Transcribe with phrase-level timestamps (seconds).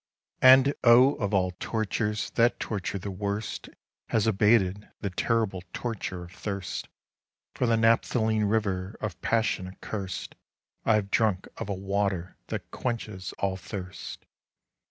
[0.41, 1.13] And O!
[1.17, 10.95] of all torturesThat torture the worstHas abated—the terribleTorture of thirstFor the naphthaline riverOf Passion accurst:I
[10.95, 14.25] have drunk of a waterThat quenches all thirst.